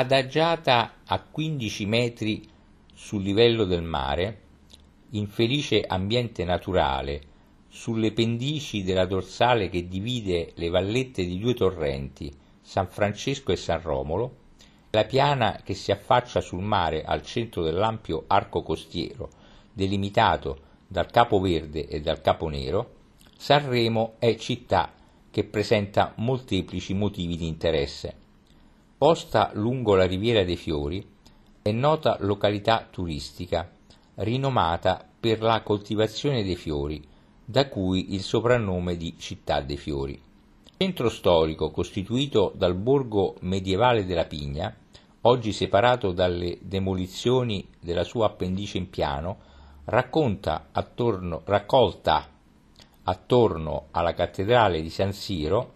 Adagiata 0.00 0.92
a 1.06 1.20
15 1.20 1.84
metri 1.86 2.48
sul 2.94 3.20
livello 3.20 3.64
del 3.64 3.82
mare, 3.82 4.42
in 5.10 5.26
felice 5.26 5.80
ambiente 5.80 6.44
naturale, 6.44 7.20
sulle 7.68 8.12
pendici 8.12 8.84
della 8.84 9.06
dorsale 9.06 9.68
che 9.68 9.88
divide 9.88 10.52
le 10.54 10.68
vallette 10.68 11.24
di 11.24 11.40
due 11.40 11.54
torrenti, 11.54 12.32
San 12.60 12.86
Francesco 12.86 13.50
e 13.50 13.56
San 13.56 13.82
Romolo, 13.82 14.36
la 14.90 15.04
piana 15.04 15.62
che 15.64 15.74
si 15.74 15.90
affaccia 15.90 16.40
sul 16.40 16.62
mare 16.62 17.02
al 17.02 17.24
centro 17.24 17.64
dell'ampio 17.64 18.22
arco 18.28 18.62
costiero, 18.62 19.30
delimitato 19.72 20.60
dal 20.86 21.10
Capo 21.10 21.40
Verde 21.40 21.88
e 21.88 22.00
dal 22.00 22.20
Capo 22.20 22.46
Nero, 22.46 22.94
Sanremo 23.36 24.14
è 24.20 24.36
città 24.36 24.92
che 25.28 25.42
presenta 25.42 26.12
molteplici 26.18 26.94
motivi 26.94 27.36
di 27.36 27.48
interesse. 27.48 28.26
Posta 28.98 29.52
lungo 29.54 29.94
la 29.94 30.06
Riviera 30.06 30.42
dei 30.42 30.56
Fiori, 30.56 31.08
è 31.62 31.70
nota 31.70 32.16
località 32.18 32.84
turistica, 32.90 33.70
rinomata 34.16 35.08
per 35.20 35.40
la 35.40 35.62
coltivazione 35.62 36.42
dei 36.42 36.56
fiori, 36.56 37.06
da 37.44 37.68
cui 37.68 38.14
il 38.14 38.22
soprannome 38.22 38.96
di 38.96 39.14
Città 39.16 39.60
dei 39.60 39.76
Fiori. 39.76 40.20
Centro 40.76 41.10
storico 41.10 41.70
costituito 41.70 42.52
dal 42.56 42.74
borgo 42.74 43.36
medievale 43.42 44.04
della 44.04 44.24
Pigna, 44.24 44.74
oggi 45.20 45.52
separato 45.52 46.10
dalle 46.10 46.58
demolizioni 46.60 47.68
della 47.78 48.02
sua 48.02 48.26
appendice 48.26 48.78
in 48.78 48.90
piano, 48.90 49.38
attorno, 49.84 51.42
raccolta 51.44 52.28
attorno 53.04 53.86
alla 53.92 54.12
cattedrale 54.12 54.82
di 54.82 54.90
San 54.90 55.12
Siro, 55.12 55.74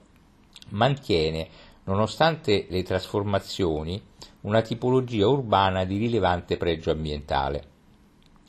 mantiene, 0.70 1.70
nonostante 1.84 2.66
le 2.68 2.82
trasformazioni, 2.82 4.00
una 4.42 4.62
tipologia 4.62 5.26
urbana 5.28 5.84
di 5.84 5.96
rilevante 5.98 6.56
pregio 6.56 6.90
ambientale. 6.90 7.64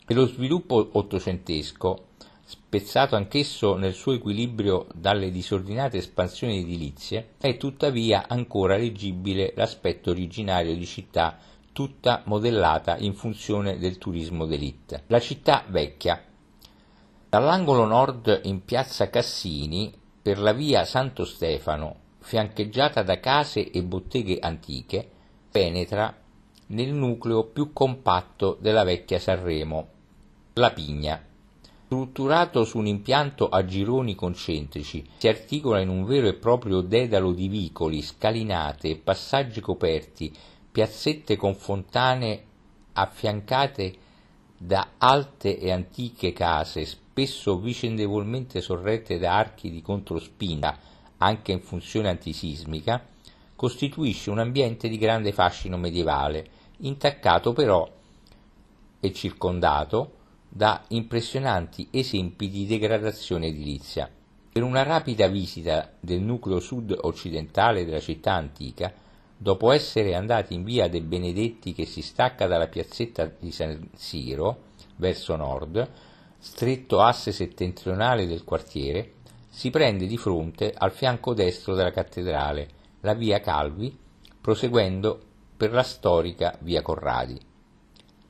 E 0.06 0.14
lo 0.14 0.26
sviluppo 0.28 0.90
ottocentesco, 0.94 2.08
spezzato 2.44 3.16
anch'esso 3.16 3.76
nel 3.76 3.94
suo 3.94 4.14
equilibrio 4.14 4.88
dalle 4.94 5.32
disordinate 5.32 5.98
espansioni 5.98 6.60
edilizie, 6.60 7.34
è 7.38 7.58
tuttavia 7.58 8.28
ancora 8.28 8.78
leggibile 8.78 9.54
l'aspetto 9.56 10.10
originario 10.10 10.76
di 10.76 10.86
città 10.86 11.38
tutta 11.72 12.22
modellata 12.26 12.98
in 12.98 13.16
funzione 13.16 13.80
del 13.80 13.98
turismo 13.98 14.46
d'élite. 14.46 15.04
La 15.08 15.20
città 15.20 15.66
vecchia. 15.68 16.24
Dall'angolo 17.28 17.86
nord 17.86 18.42
in 18.44 18.64
piazza 18.64 19.10
Cassini, 19.10 19.92
per 20.22 20.38
la 20.40 20.54
via 20.54 20.86
Santo 20.86 21.26
Stefano, 21.26 22.03
fiancheggiata 22.24 23.04
da 23.04 23.20
case 23.20 23.70
e 23.70 23.84
botteghe 23.84 24.40
antiche, 24.40 25.08
penetra 25.52 26.16
nel 26.68 26.94
nucleo 26.94 27.44
più 27.44 27.74
compatto 27.74 28.58
della 28.60 28.84
vecchia 28.84 29.20
Sanremo, 29.20 29.88
la 30.54 30.72
Pigna. 30.72 31.22
Strutturato 31.86 32.64
su 32.64 32.80
un 32.80 32.88
impianto 32.88 33.50
a 33.50 33.66
gironi 33.66 34.16
concentrici, 34.16 35.06
si 35.18 35.28
articola 35.28 35.80
in 35.80 35.90
un 35.90 36.06
vero 36.06 36.28
e 36.28 36.34
proprio 36.34 36.82
dedalo 36.82 37.34
di 37.34 37.50
vicoli, 37.50 38.02
scalinate, 38.02 38.96
passaggi 38.96 39.60
coperti, 39.60 40.34
piazzette 40.72 41.36
con 41.36 41.54
fontane 41.54 42.46
affiancate 42.94 43.96
da 44.58 44.94
alte 44.98 45.60
e 45.60 45.72
antiche 45.72 46.32
case, 46.32 46.86
spesso 46.86 47.60
vicendevolmente 47.60 48.62
sorrette 48.62 49.20
da 49.20 49.38
archi 49.38 49.70
di 49.70 49.82
controspina, 49.82 50.76
anche 51.24 51.52
in 51.52 51.62
funzione 51.62 52.10
antisismica, 52.10 53.04
costituisce 53.56 54.30
un 54.30 54.40
ambiente 54.40 54.90
di 54.90 54.98
grande 54.98 55.32
fascino 55.32 55.78
medievale, 55.78 56.48
intaccato 56.78 57.54
però 57.54 57.90
e 59.00 59.14
circondato 59.14 60.16
da 60.50 60.84
impressionanti 60.90 61.88
esempi 61.92 62.50
di 62.50 62.66
degradazione 62.66 63.48
edilizia. 63.48 64.10
Per 64.52 64.62
una 64.62 64.84
rapida 64.84 65.28
visita 65.28 65.92
del 66.00 66.22
nucleo 66.22 66.60
sud-occidentale 66.60 67.86
della 67.86 68.00
città 68.00 68.34
antica 68.34 68.94
dopo 69.36 69.72
essere 69.72 70.14
andati 70.14 70.54
in 70.54 70.64
via 70.64 70.88
dei 70.88 71.02
Benedetti 71.02 71.74
che 71.74 71.86
si 71.86 72.02
stacca 72.02 72.48
dalla 72.48 72.68
piazzetta 72.68 73.32
di 73.40 73.52
San 73.52 73.90
Siro 73.96 74.72
verso 74.98 75.36
nord, 75.36 75.90
stretto 76.38 77.02
asse 77.02 77.32
settentrionale 77.32 78.28
del 78.28 78.44
quartiere, 78.44 79.14
si 79.54 79.70
prende 79.70 80.08
di 80.08 80.18
fronte 80.18 80.74
al 80.76 80.92
fianco 80.92 81.36
destro 81.36 81.76
della 81.76 81.92
cattedrale 81.92 82.68
la 83.02 83.14
via 83.14 83.40
Calvi, 83.40 83.96
proseguendo 84.42 85.22
per 85.56 85.72
la 85.72 85.84
storica 85.84 86.58
via 86.62 86.82
Corradi. 86.82 87.40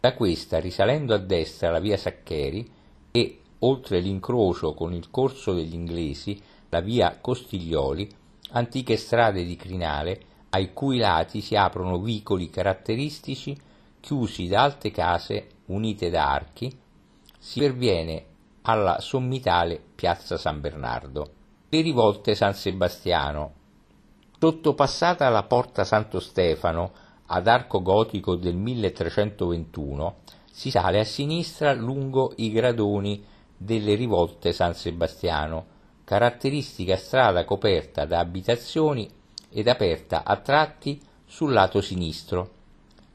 Da 0.01 0.13
questa, 0.16 0.59
risalendo 0.59 1.13
a 1.13 1.17
destra 1.17 1.72
la 1.72 1.79
via 1.79 1.95
Saccheri 1.95 2.69
e, 3.09 3.39
oltre 3.59 4.01
l'incrocio 4.01 4.73
con 4.73 4.94
il 4.94 5.09
corso 5.09 5.53
degli 5.53 5.73
inglesi, 5.73 6.38
la 6.67 6.81
via 6.81 7.17
Costiglioli, 7.22 8.09
antiche 8.51 8.97
strade 8.97 9.45
di 9.45 9.56
crinale 9.56 10.22
ai 10.50 10.73
cui 10.73 10.97
lati 10.97 11.39
si 11.39 11.56
aprono 11.56 12.01
vicoli 12.01 12.50
caratteristici 12.50 13.57
chiusi 14.01 14.50
da 14.50 14.63
alte 14.63 14.91
case 14.91 15.47
unite 15.67 16.09
da 16.09 16.29
archi, 16.29 16.69
si 17.39 17.62
perviene 17.62 18.25
alla 18.63 19.00
sommitale 19.00 19.81
piazza 19.96 20.38
San 20.38 20.62
Bernardo. 20.62 21.31
Le 21.69 21.81
rivolte 21.81 22.35
San 22.35 22.53
Sebastiano. 22.53 23.62
Sottopassata 24.40 25.29
la 25.29 25.44
porta 25.44 25.84
Santo 25.84 26.19
Stefano 26.19 26.91
ad 27.28 27.47
arco 27.47 27.81
gotico 27.81 28.35
del 28.35 28.56
1321, 28.56 30.16
si 30.51 30.69
sale 30.69 31.00
a 31.00 31.03
sinistra 31.03 31.74
lungo 31.74 32.34
i 32.38 32.51
gradoni 32.51 33.24
delle 33.56 33.96
rivolte 33.96 34.51
San 34.51 34.74
Sebastiano, 34.75 35.66
caratteristica 36.03 36.97
strada 36.97 37.45
coperta 37.45 38.06
da 38.06 38.19
abitazioni 38.19 39.09
ed 39.50 39.68
aperta 39.68 40.24
a 40.24 40.35
tratti 40.38 41.01
sul 41.25 41.53
lato 41.53 41.81
sinistro. 41.81 42.50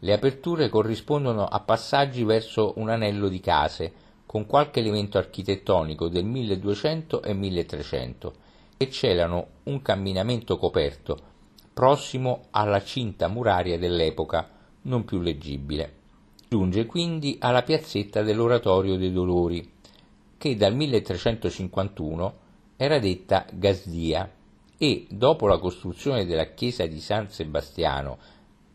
Le 0.00 0.12
aperture 0.12 0.68
corrispondono 0.68 1.44
a 1.44 1.60
passaggi 1.60 2.24
verso 2.24 2.72
un 2.76 2.88
anello 2.88 3.28
di 3.28 3.40
case, 3.40 3.92
con 4.28 4.44
qualche 4.44 4.80
elemento 4.80 5.16
architettonico 5.16 6.08
del 6.08 6.26
1200 6.26 7.22
e 7.22 7.32
1300, 7.32 8.34
e 8.76 8.90
celano 8.90 9.46
un 9.62 9.80
camminamento 9.80 10.58
coperto, 10.58 11.18
prossimo 11.72 12.48
alla 12.50 12.82
cinta 12.84 13.28
muraria 13.28 13.78
dell'epoca, 13.78 14.46
non 14.82 15.06
più 15.06 15.20
leggibile. 15.20 15.94
Giunge 16.46 16.84
quindi 16.84 17.38
alla 17.40 17.62
piazzetta 17.62 18.20
dell'Oratorio 18.20 18.98
dei 18.98 19.12
Dolori, 19.12 19.72
che 20.36 20.56
dal 20.56 20.74
1351 20.74 22.34
era 22.76 22.98
detta 22.98 23.46
Gasdia 23.50 24.30
e, 24.76 25.06
dopo 25.08 25.46
la 25.46 25.56
costruzione 25.56 26.26
della 26.26 26.52
chiesa 26.52 26.84
di 26.84 27.00
San 27.00 27.30
Sebastiano 27.30 28.18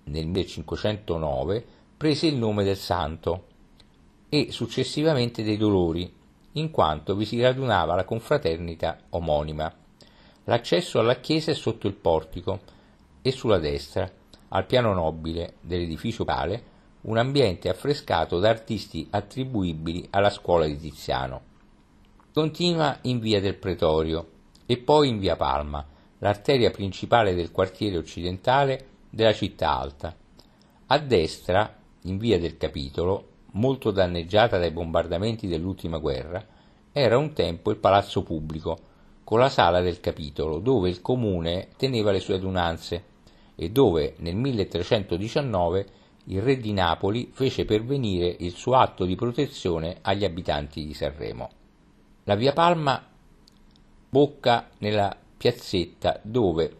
nel 0.06 0.26
1509, 0.26 1.64
prese 1.96 2.26
il 2.26 2.38
nome 2.38 2.64
del 2.64 2.76
santo 2.76 3.52
e 4.34 4.52
successivamente 4.52 5.44
dei 5.44 5.58
dolori, 5.58 6.12
in 6.54 6.72
quanto 6.72 7.16
vi 7.16 7.24
si 7.24 7.40
radunava 7.40 7.94
la 7.94 8.04
confraternita 8.04 9.02
omonima. 9.10 9.72
L'accesso 10.46 11.00
alla 11.00 11.18
chiesa 11.18 11.52
è 11.52 11.54
sotto 11.54 11.86
il 11.86 11.94
portico 11.94 12.62
e 13.22 13.30
sulla 13.30 13.60
destra, 13.60 14.12
al 14.48 14.66
piano 14.66 14.92
nobile 14.92 15.58
dell'edificio 15.62 16.26
pale, 16.26 16.64
un 17.02 17.18
ambiente 17.18 17.70
affrescato 17.70 18.40
da 18.40 18.50
artisti 18.50 19.06
attribuibili 19.08 20.08
alla 20.10 20.32
scuola 20.32 20.66
di 20.66 20.80
Tiziano. 20.80 21.42
Continua 22.34 22.98
in 23.02 23.20
via 23.20 23.40
del 23.40 23.54
Pretorio 23.54 24.30
e 24.66 24.78
poi 24.78 25.10
in 25.10 25.20
via 25.20 25.36
Palma, 25.36 25.86
l'arteria 26.18 26.72
principale 26.72 27.36
del 27.36 27.52
quartiere 27.52 27.98
occidentale 27.98 28.88
della 29.12 29.34
città 29.34 29.78
alta. 29.78 30.16
A 30.88 30.98
destra, 30.98 31.72
in 32.06 32.18
via 32.18 32.40
del 32.40 32.58
Capitolo, 32.58 33.28
molto 33.54 33.92
danneggiata 33.92 34.58
dai 34.58 34.72
bombardamenti 34.72 35.48
dell'ultima 35.48 35.98
guerra, 35.98 36.46
era 36.92 37.18
un 37.18 37.34
tempo 37.34 37.72
il 37.72 37.78
palazzo 37.78 38.24
pubblico, 38.24 38.78
con 39.24 39.40
la 39.40 39.50
sala 39.50 39.82
del 39.82 40.00
capitolo, 40.00 40.60
dove 40.60 40.90
il 40.90 41.02
comune 41.02 41.70
teneva 41.78 42.12
le 42.12 42.20
sue 42.20 42.36
adunanze 42.36 43.12
e 43.56 43.70
dove 43.70 44.16
nel 44.20 44.36
1319 44.36 45.86
il 46.26 46.42
re 46.42 46.58
di 46.58 46.72
Napoli 46.72 47.32
fece 47.34 47.66
pervenire 47.66 48.36
il 48.40 48.54
suo 48.54 48.76
atto 48.76 49.06
di 49.06 49.16
protezione 49.16 49.98
agli 50.02 50.24
abitanti 50.24 50.86
di 50.86 50.94
Sanremo. 50.94 51.50
La 52.24 52.36
via 52.36 52.54
Palma 52.54 53.06
bocca 54.10 54.70
nella 54.80 55.16
piazzetta 55.36 56.20
dove, 56.22 56.76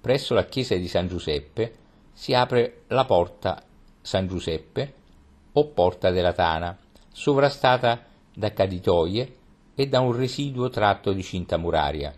presso 0.00 0.34
la 0.34 0.44
chiesa 0.44 0.74
di 0.74 0.88
San 0.88 1.08
Giuseppe, 1.08 1.74
si 2.12 2.34
apre 2.34 2.82
la 2.88 3.04
porta 3.04 3.62
San 4.00 4.26
Giuseppe 4.26 5.00
o 5.52 5.68
porta 5.68 6.10
della 6.10 6.32
Tana, 6.32 6.76
sovrastata 7.10 8.04
da 8.34 8.52
caditoie 8.52 9.36
e 9.74 9.88
da 9.88 10.00
un 10.00 10.12
residuo 10.12 10.68
tratto 10.68 11.12
di 11.12 11.22
cinta 11.22 11.56
muraria. 11.56 12.14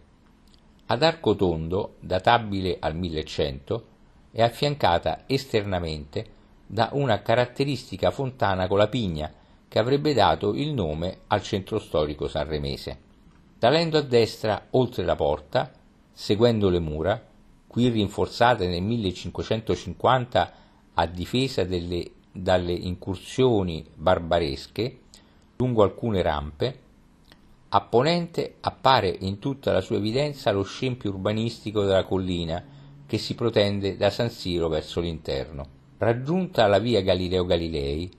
Ad 0.86 1.02
arco 1.02 1.34
tondo, 1.34 1.96
databile 2.00 2.76
al 2.78 2.94
1100, 2.94 3.86
è 4.31 4.42
affiancata 4.42 5.25
esternamente 5.26 6.26
da 6.66 6.90
una 6.92 7.22
caratteristica 7.22 8.10
fontana 8.10 8.66
con 8.66 8.78
la 8.78 8.88
pigna 8.88 9.32
che 9.69 9.78
avrebbe 9.78 10.12
dato 10.12 10.54
il 10.54 10.72
nome 10.72 11.19
al 11.28 11.42
centro 11.42 11.78
storico 11.78 12.28
sanremese. 12.28 12.98
Salendo 13.58 13.98
a 13.98 14.02
destra 14.02 14.66
oltre 14.70 15.04
la 15.04 15.16
porta, 15.16 15.72
seguendo 16.12 16.69
le 16.69 16.81
mura, 16.81 17.20
qui 17.66 17.88
rinforzate 17.88 18.69
nel 18.69 18.82
1550 18.82 20.52
a 20.94 21.06
difesa 21.06 21.64
delle, 21.64 22.10
dalle 22.36 22.72
incursioni 22.72 23.86
barbaresche, 23.94 24.98
lungo 25.56 25.84
alcune 25.84 26.20
rampe, 26.20 26.81
a 27.69 27.81
ponente 27.81 28.56
appare 28.60 29.08
in 29.20 29.38
tutta 29.38 29.72
la 29.72 29.81
sua 29.81 29.96
evidenza 29.96 30.50
lo 30.50 30.64
scempio 30.64 31.10
urbanistico 31.10 31.82
della 31.82 32.04
collina 32.04 32.62
che 33.06 33.19
si 33.19 33.34
protende 33.34 33.96
da 33.96 34.10
San 34.10 34.31
Siro 34.31 34.69
verso 34.69 35.00
l'interno. 35.00 35.66
Raggiunta 35.98 36.66
la 36.66 36.78
via 36.81 37.02
Galileo 37.02 37.44
Galilei 37.44 38.10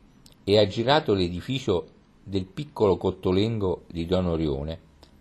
e 0.46 0.60
aggirato 0.60 1.14
l'edificio 1.14 1.88
del 2.24 2.46
piccolo 2.46 2.98
Cottolengo 2.98 3.84
di 3.88 4.06
Don 4.06 4.28
Orione, 4.28 4.80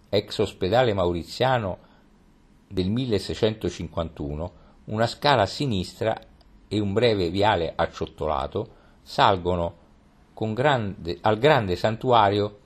ex 0.08 0.38
ospedale 0.38 0.94
mauriziano 0.94 1.79
del 2.69 2.91
1651, 2.91 4.52
una 4.87 5.06
scala 5.06 5.43
a 5.43 5.46
sinistra 5.46 6.19
e 6.69 6.79
un 6.79 6.93
breve 6.93 7.31
viale 7.31 7.73
acciottolato 7.75 8.82
salgono 9.05 9.83
grande, 10.53 11.19
al 11.21 11.39
grande 11.39 11.77
santuario 11.77 12.59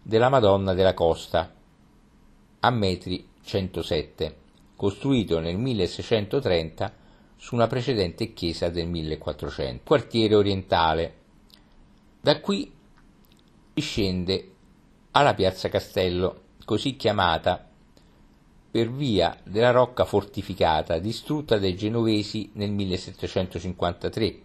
della 0.00 0.30
Madonna 0.30 0.72
della 0.72 0.94
Costa, 0.94 1.52
a 2.60 2.70
metri 2.70 3.28
107, 3.42 4.36
costruito 4.76 5.40
nel 5.40 5.58
1630 5.58 6.92
su 7.36 7.54
una 7.54 7.66
precedente 7.66 8.32
chiesa 8.32 8.70
del 8.70 8.86
1400. 8.86 9.82
Quartiere 9.84 10.34
orientale. 10.34 11.14
Da 12.20 12.40
qui 12.40 12.72
scende 13.74 14.50
alla 15.10 15.34
piazza 15.34 15.68
Castello, 15.68 16.42
così 16.64 16.96
chiamata 16.96 17.68
per 18.70 18.90
via 18.90 19.38
della 19.42 19.70
rocca 19.70 20.04
fortificata 20.04 20.98
distrutta 20.98 21.58
dai 21.58 21.74
genovesi 21.74 22.50
nel 22.54 22.70
1753, 22.70 24.40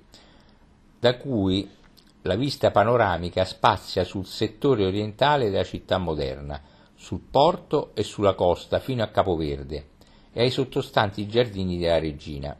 da 1.01 1.17
cui 1.17 1.67
la 2.21 2.35
vista 2.35 2.69
panoramica 2.69 3.43
spazia 3.43 4.03
sul 4.03 4.27
settore 4.27 4.85
orientale 4.85 5.49
della 5.49 5.63
città 5.63 5.97
moderna, 5.97 6.61
sul 6.93 7.21
porto 7.21 7.89
e 7.95 8.03
sulla 8.03 8.35
costa 8.35 8.77
fino 8.77 9.01
a 9.01 9.07
Capoverde 9.07 9.87
e 10.31 10.41
ai 10.41 10.51
sottostanti 10.51 11.27
giardini 11.27 11.79
della 11.79 11.97
regina. 11.97 12.55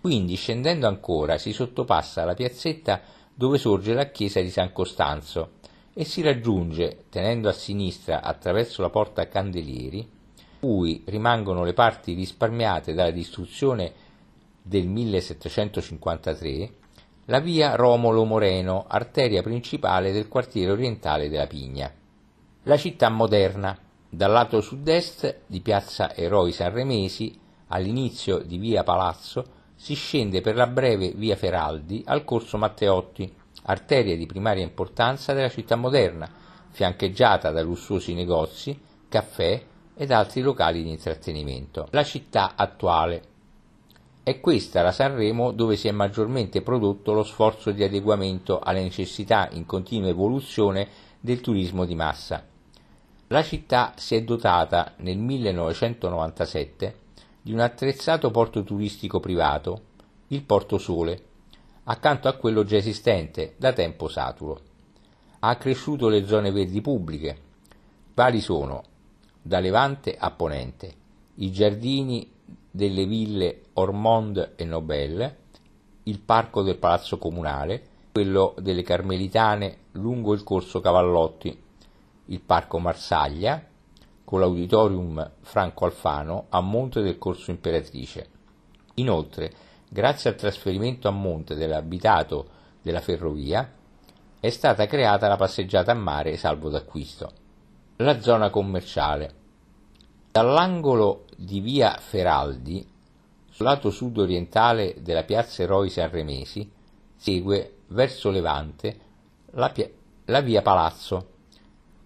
Quindi, 0.00 0.34
scendendo 0.34 0.88
ancora, 0.88 1.38
si 1.38 1.52
sottopassa 1.52 2.24
la 2.24 2.34
piazzetta 2.34 3.02
dove 3.32 3.56
sorge 3.56 3.94
la 3.94 4.10
chiesa 4.10 4.40
di 4.40 4.50
San 4.50 4.72
Costanzo 4.72 5.52
e 5.94 6.04
si 6.04 6.22
raggiunge, 6.22 7.04
tenendo 7.08 7.48
a 7.48 7.52
sinistra 7.52 8.20
attraverso 8.20 8.82
la 8.82 8.90
porta 8.90 9.28
Candelieri, 9.28 10.10
cui 10.58 11.04
rimangono 11.06 11.62
le 11.62 11.72
parti 11.72 12.14
risparmiate 12.14 12.94
dalla 12.94 13.12
distruzione 13.12 13.92
del 14.60 14.88
1753, 14.88 16.84
la 17.26 17.40
via 17.40 17.74
Romolo 17.74 18.24
Moreno, 18.24 18.84
arteria 18.86 19.42
principale 19.42 20.12
del 20.12 20.28
quartiere 20.28 20.70
orientale 20.70 21.28
della 21.28 21.46
Pigna. 21.46 21.92
La 22.62 22.76
città 22.76 23.08
moderna, 23.08 23.76
dal 24.08 24.30
lato 24.30 24.60
sud-est 24.60 25.40
di 25.46 25.60
piazza 25.60 26.14
Eroi 26.14 26.52
Sanremesi, 26.52 27.36
all'inizio 27.68 28.38
di 28.38 28.58
via 28.58 28.84
Palazzo, 28.84 29.54
si 29.74 29.94
scende 29.94 30.40
per 30.40 30.54
la 30.54 30.68
breve 30.68 31.12
via 31.16 31.36
Feraldi 31.36 32.02
al 32.06 32.24
corso 32.24 32.58
Matteotti, 32.58 33.32
arteria 33.64 34.16
di 34.16 34.26
primaria 34.26 34.62
importanza 34.62 35.32
della 35.32 35.48
città 35.48 35.74
moderna, 35.74 36.30
fiancheggiata 36.70 37.50
da 37.50 37.62
lussuosi 37.62 38.14
negozi, 38.14 38.78
caffè 39.08 39.60
ed 39.96 40.12
altri 40.12 40.42
locali 40.42 40.84
di 40.84 40.90
intrattenimento. 40.90 41.88
La 41.90 42.04
città 42.04 42.52
attuale. 42.54 43.34
È 44.26 44.40
questa 44.40 44.82
la 44.82 44.90
Sanremo 44.90 45.52
dove 45.52 45.76
si 45.76 45.86
è 45.86 45.92
maggiormente 45.92 46.60
prodotto 46.60 47.12
lo 47.12 47.22
sforzo 47.22 47.70
di 47.70 47.84
adeguamento 47.84 48.58
alle 48.58 48.82
necessità 48.82 49.48
in 49.52 49.66
continua 49.66 50.08
evoluzione 50.08 50.88
del 51.20 51.40
turismo 51.40 51.84
di 51.84 51.94
massa. 51.94 52.44
La 53.28 53.44
città 53.44 53.92
si 53.94 54.16
è 54.16 54.24
dotata 54.24 54.94
nel 54.96 55.16
1997 55.16 56.98
di 57.40 57.52
un 57.52 57.60
attrezzato 57.60 58.32
porto 58.32 58.64
turistico 58.64 59.20
privato, 59.20 59.82
il 60.26 60.42
Porto 60.42 60.78
Sole, 60.78 61.22
accanto 61.84 62.26
a 62.26 62.32
quello 62.32 62.64
già 62.64 62.78
esistente 62.78 63.54
da 63.56 63.72
tempo 63.72 64.08
saturo. 64.08 64.60
Ha 65.38 65.50
accresciuto 65.50 66.08
le 66.08 66.26
zone 66.26 66.50
verdi 66.50 66.80
pubbliche, 66.80 67.38
quali 68.12 68.40
sono 68.40 68.82
da 69.40 69.60
levante 69.60 70.16
a 70.18 70.32
ponente, 70.32 70.94
i 71.36 71.52
giardini 71.52 72.34
delle 72.76 73.06
ville 73.06 73.62
Ormond 73.72 74.52
e 74.54 74.64
Nobel, 74.66 75.34
il 76.02 76.20
parco 76.20 76.62
del 76.62 76.76
Palazzo 76.76 77.16
Comunale, 77.16 77.82
quello 78.12 78.54
delle 78.58 78.82
Carmelitane 78.82 79.78
lungo 79.92 80.34
il 80.34 80.44
corso 80.44 80.80
Cavallotti, 80.80 81.58
il 82.26 82.40
parco 82.42 82.78
Marsaglia, 82.78 83.64
con 84.22 84.40
l'auditorium 84.40 85.30
Franco 85.40 85.86
Alfano 85.86 86.46
a 86.50 86.60
monte 86.60 87.00
del 87.00 87.16
corso 87.16 87.50
Imperatrice. 87.50 88.28
Inoltre, 88.96 89.52
grazie 89.88 90.28
al 90.28 90.36
trasferimento 90.36 91.08
a 91.08 91.12
monte 91.12 91.54
dell'abitato 91.54 92.48
della 92.82 93.00
ferrovia, 93.00 93.72
è 94.38 94.50
stata 94.50 94.86
creata 94.86 95.28
la 95.28 95.36
passeggiata 95.36 95.92
a 95.92 95.94
mare 95.94 96.36
salvo 96.36 96.68
d'acquisto. 96.68 97.32
La 97.96 98.20
zona 98.20 98.50
commerciale. 98.50 99.34
Dall'angolo 100.30 101.25
di 101.36 101.60
via 101.60 101.96
Feraldi, 101.98 102.84
sul 103.50 103.66
lato 103.66 103.90
sud-orientale 103.90 104.96
della 105.00 105.24
piazza 105.24 105.62
Eroi 105.62 105.90
Sanremesi, 105.90 106.70
segue 107.14 107.76
verso 107.88 108.30
Levante 108.30 108.98
la, 109.52 109.70
pia- 109.70 109.90
la 110.26 110.40
via 110.40 110.62
Palazzo, 110.62 111.28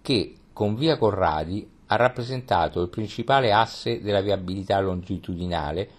che 0.01 0.35
con 0.53 0.75
via 0.75 0.97
Corradi 0.97 1.69
ha 1.87 1.95
rappresentato 1.95 2.81
il 2.81 2.89
principale 2.89 3.51
asse 3.51 4.01
della 4.01 4.21
viabilità 4.21 4.79
longitudinale 4.79 5.89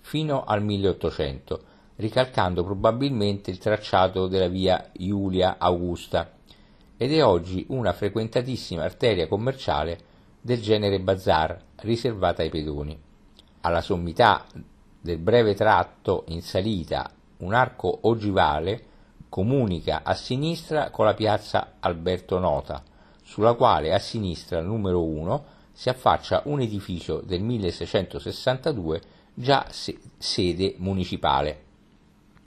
fino 0.00 0.44
al 0.44 0.62
1800, 0.62 1.62
ricalcando 1.96 2.64
probabilmente 2.64 3.50
il 3.50 3.58
tracciato 3.58 4.26
della 4.26 4.48
via 4.48 4.90
Iulia 4.94 5.56
Augusta. 5.58 6.32
Ed 6.96 7.12
è 7.12 7.24
oggi 7.24 7.64
una 7.68 7.92
frequentatissima 7.92 8.82
arteria 8.82 9.28
commerciale 9.28 10.07
del 10.40 10.60
genere 10.60 11.00
bazar 11.00 11.58
riservata 11.76 12.42
ai 12.42 12.50
pedoni. 12.50 12.98
Alla 13.62 13.80
sommità 13.80 14.44
del 15.00 15.18
breve 15.18 15.54
tratto 15.54 16.24
in 16.28 16.42
salita 16.42 17.10
un 17.38 17.54
arco 17.54 17.98
ogivale 18.02 18.84
comunica 19.28 20.02
a 20.02 20.14
sinistra 20.14 20.90
con 20.90 21.04
la 21.04 21.14
piazza 21.14 21.74
Alberto 21.80 22.38
Nota, 22.38 22.82
sulla 23.22 23.54
quale 23.54 23.92
a 23.92 23.98
sinistra 23.98 24.60
numero 24.60 25.04
1 25.04 25.44
si 25.72 25.88
affaccia 25.88 26.42
un 26.46 26.60
edificio 26.60 27.20
del 27.20 27.42
1662 27.42 29.00
già 29.34 29.66
sede 29.70 30.74
municipale. 30.78 31.66